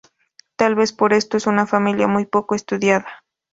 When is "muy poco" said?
2.07-2.55